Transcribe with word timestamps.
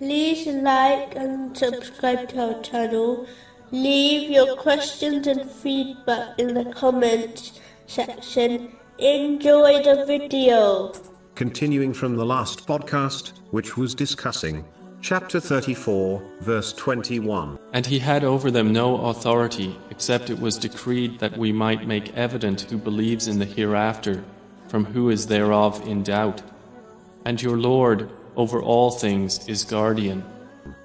like 0.00 1.14
and 1.14 1.56
subscribe 1.56 2.28
to 2.30 2.54
our 2.54 2.62
channel. 2.62 3.26
Leave 3.70 4.30
your 4.30 4.56
questions 4.56 5.26
and 5.26 5.50
feedback 5.50 6.38
in 6.38 6.54
the 6.54 6.64
comments 6.72 7.60
section. 7.86 8.72
Enjoy 8.98 9.82
the 9.82 10.04
video. 10.06 10.92
Continuing 11.34 11.92
from 11.92 12.16
the 12.16 12.24
last 12.24 12.66
podcast, 12.66 13.32
which 13.50 13.76
was 13.76 13.94
discussing 13.94 14.64
chapter 15.00 15.38
34, 15.38 16.22
verse 16.40 16.72
21. 16.72 17.58
And 17.72 17.84
he 17.84 17.98
had 17.98 18.24
over 18.24 18.50
them 18.50 18.72
no 18.72 18.96
authority, 19.06 19.76
except 19.90 20.30
it 20.30 20.38
was 20.38 20.56
decreed 20.56 21.18
that 21.18 21.36
we 21.36 21.52
might 21.52 21.86
make 21.86 22.16
evident 22.16 22.62
who 22.62 22.78
believes 22.78 23.28
in 23.28 23.38
the 23.38 23.44
hereafter, 23.44 24.24
from 24.68 24.84
who 24.84 25.10
is 25.10 25.26
thereof 25.26 25.86
in 25.86 26.02
doubt. 26.02 26.42
And 27.24 27.42
your 27.42 27.58
Lord, 27.58 28.10
over 28.36 28.62
all 28.62 28.90
things, 28.90 29.48
is 29.48 29.64
guardian. 29.64 30.24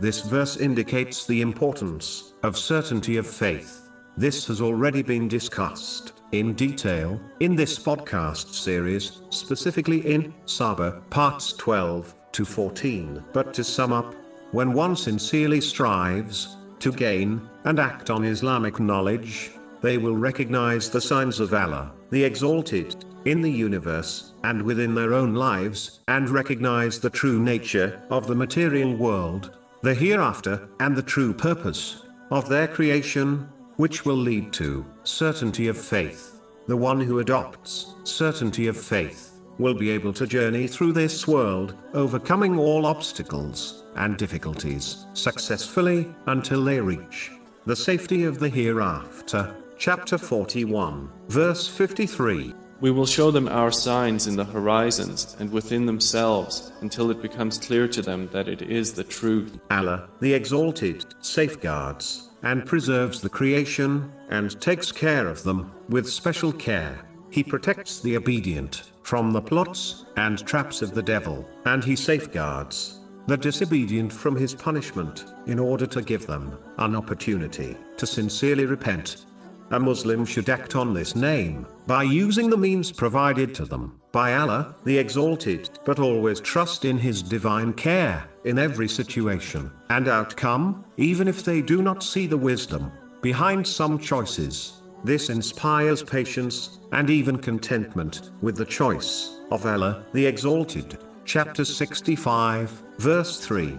This 0.00 0.20
verse 0.20 0.56
indicates 0.56 1.26
the 1.26 1.40
importance 1.40 2.32
of 2.42 2.56
certainty 2.56 3.16
of 3.16 3.26
faith. 3.26 3.88
This 4.16 4.46
has 4.46 4.60
already 4.60 5.02
been 5.02 5.28
discussed 5.28 6.12
in 6.32 6.54
detail 6.54 7.20
in 7.40 7.54
this 7.54 7.78
podcast 7.78 8.52
series, 8.52 9.22
specifically 9.30 10.00
in 10.12 10.34
Saba 10.46 11.02
parts 11.10 11.52
12 11.54 12.14
to 12.32 12.44
14. 12.44 13.24
But 13.32 13.54
to 13.54 13.64
sum 13.64 13.92
up, 13.92 14.14
when 14.52 14.72
one 14.72 14.96
sincerely 14.96 15.60
strives 15.60 16.56
to 16.80 16.92
gain 16.92 17.48
and 17.64 17.78
act 17.78 18.10
on 18.10 18.24
Islamic 18.24 18.80
knowledge, 18.80 19.52
they 19.80 19.98
will 19.98 20.16
recognize 20.16 20.90
the 20.90 21.00
signs 21.00 21.40
of 21.40 21.54
Allah, 21.54 21.92
the 22.10 22.24
Exalted, 22.24 23.04
in 23.24 23.40
the 23.42 23.50
universe 23.50 24.32
and 24.44 24.62
within 24.62 24.94
their 24.94 25.14
own 25.14 25.34
lives, 25.34 26.00
and 26.08 26.30
recognize 26.30 26.98
the 26.98 27.10
true 27.10 27.38
nature 27.38 28.00
of 28.10 28.26
the 28.26 28.34
material 28.34 28.94
world, 28.94 29.58
the 29.82 29.94
hereafter, 29.94 30.68
and 30.80 30.96
the 30.96 31.02
true 31.02 31.32
purpose 31.32 32.02
of 32.30 32.48
their 32.48 32.68
creation, 32.68 33.48
which 33.76 34.04
will 34.04 34.16
lead 34.16 34.52
to 34.52 34.84
certainty 35.04 35.68
of 35.68 35.78
faith. 35.78 36.40
The 36.66 36.76
one 36.76 37.00
who 37.00 37.20
adopts 37.20 37.94
certainty 38.04 38.66
of 38.66 38.76
faith 38.76 39.40
will 39.58 39.74
be 39.74 39.90
able 39.90 40.12
to 40.12 40.26
journey 40.26 40.66
through 40.66 40.92
this 40.92 41.26
world, 41.26 41.74
overcoming 41.94 42.58
all 42.58 42.86
obstacles 42.86 43.84
and 43.96 44.16
difficulties 44.16 45.06
successfully 45.14 46.08
until 46.26 46.64
they 46.64 46.80
reach 46.80 47.32
the 47.66 47.76
safety 47.76 48.24
of 48.24 48.38
the 48.38 48.48
hereafter. 48.48 49.54
Chapter 49.78 50.18
41, 50.18 51.08
verse 51.28 51.68
53. 51.68 52.52
We 52.80 52.90
will 52.90 53.06
show 53.06 53.30
them 53.30 53.46
our 53.46 53.70
signs 53.70 54.26
in 54.26 54.34
the 54.34 54.44
horizons 54.44 55.36
and 55.38 55.52
within 55.52 55.86
themselves 55.86 56.72
until 56.80 57.12
it 57.12 57.22
becomes 57.22 57.58
clear 57.58 57.86
to 57.86 58.02
them 58.02 58.28
that 58.32 58.48
it 58.48 58.60
is 58.60 58.92
the 58.92 59.04
truth. 59.04 59.56
Allah, 59.70 60.08
the 60.18 60.34
Exalted, 60.34 61.04
safeguards 61.20 62.30
and 62.42 62.66
preserves 62.66 63.20
the 63.20 63.28
creation 63.28 64.12
and 64.30 64.60
takes 64.60 64.90
care 64.90 65.28
of 65.28 65.44
them 65.44 65.70
with 65.88 66.10
special 66.10 66.52
care. 66.52 66.98
He 67.30 67.44
protects 67.44 68.00
the 68.00 68.16
obedient 68.16 68.90
from 69.04 69.30
the 69.32 69.42
plots 69.42 70.06
and 70.16 70.44
traps 70.44 70.82
of 70.82 70.92
the 70.92 71.04
devil, 71.04 71.48
and 71.66 71.84
he 71.84 71.94
safeguards 71.94 72.98
the 73.28 73.36
disobedient 73.36 74.10
from 74.10 74.34
his 74.34 74.54
punishment, 74.54 75.26
in 75.46 75.58
order 75.58 75.84
to 75.84 76.00
give 76.00 76.26
them 76.26 76.58
an 76.78 76.96
opportunity 76.96 77.76
to 77.98 78.06
sincerely 78.06 78.64
repent. 78.64 79.26
A 79.70 79.78
Muslim 79.78 80.24
should 80.24 80.48
act 80.48 80.74
on 80.76 80.94
this 80.94 81.14
name 81.14 81.66
by 81.86 82.02
using 82.02 82.48
the 82.48 82.56
means 82.56 82.90
provided 82.90 83.54
to 83.54 83.66
them 83.66 84.00
by 84.12 84.34
Allah, 84.34 84.74
the 84.84 84.96
Exalted, 84.96 85.68
but 85.84 85.98
always 85.98 86.40
trust 86.40 86.86
in 86.86 86.96
His 86.96 87.22
divine 87.22 87.74
care 87.74 88.24
in 88.44 88.58
every 88.58 88.88
situation 88.88 89.70
and 89.90 90.08
outcome, 90.08 90.86
even 90.96 91.28
if 91.28 91.44
they 91.44 91.60
do 91.60 91.82
not 91.82 92.02
see 92.02 92.26
the 92.26 92.36
wisdom 92.36 92.90
behind 93.20 93.66
some 93.66 93.98
choices. 93.98 94.80
This 95.04 95.28
inspires 95.28 96.02
patience 96.02 96.78
and 96.92 97.10
even 97.10 97.36
contentment 97.36 98.30
with 98.40 98.56
the 98.56 98.64
choice 98.64 99.38
of 99.50 99.66
Allah, 99.66 100.06
the 100.14 100.24
Exalted. 100.24 100.98
Chapter 101.26 101.66
65, 101.66 102.70
verse 102.96 103.38
3. 103.44 103.76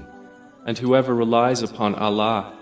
And 0.68 0.78
whoever 0.78 1.16
relies 1.16 1.64
upon 1.64 1.96
Allah, 1.96 2.56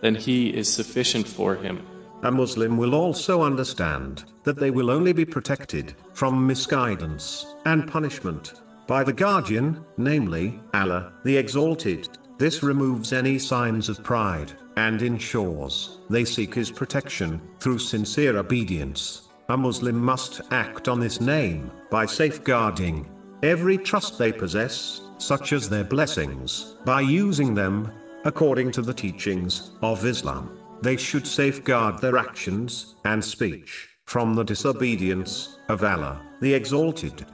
then 0.00 0.14
He 0.14 0.48
is 0.48 0.72
sufficient 0.72 1.28
for 1.28 1.54
him. 1.54 1.86
A 2.24 2.30
Muslim 2.30 2.76
will 2.76 2.94
also 2.94 3.42
understand 3.42 4.24
that 4.44 4.56
they 4.56 4.70
will 4.70 4.90
only 4.90 5.12
be 5.12 5.24
protected 5.24 5.94
from 6.12 6.46
misguidance 6.46 7.56
and 7.64 7.90
punishment 7.90 8.54
by 8.86 9.02
the 9.02 9.12
guardian, 9.12 9.84
namely, 9.96 10.60
Allah, 10.72 11.12
the 11.24 11.36
Exalted. 11.36 12.08
This 12.38 12.62
removes 12.62 13.12
any 13.12 13.38
signs 13.38 13.88
of 13.88 14.04
pride 14.04 14.52
and 14.76 15.02
ensures 15.02 15.98
they 16.10 16.24
seek 16.24 16.54
His 16.54 16.70
protection 16.70 17.40
through 17.58 17.78
sincere 17.78 18.38
obedience. 18.38 19.28
A 19.48 19.56
Muslim 19.56 19.96
must 19.96 20.42
act 20.52 20.86
on 20.86 21.00
this 21.00 21.20
name 21.20 21.72
by 21.90 22.06
safeguarding 22.06 23.08
every 23.42 23.76
trust 23.76 24.16
they 24.16 24.32
possess, 24.32 25.00
such 25.18 25.52
as 25.52 25.68
their 25.68 25.84
blessings, 25.84 26.76
by 26.84 27.00
using 27.00 27.52
them 27.54 27.90
according 28.24 28.70
to 28.70 28.82
the 28.82 28.94
teachings 28.94 29.72
of 29.82 30.06
Islam. 30.06 30.61
They 30.82 30.96
should 30.96 31.28
safeguard 31.28 32.00
their 32.00 32.18
actions 32.18 32.96
and 33.04 33.24
speech 33.24 33.88
from 34.04 34.34
the 34.34 34.42
disobedience 34.42 35.58
of 35.68 35.84
Allah, 35.84 36.20
the 36.40 36.52
Exalted. 36.52 37.24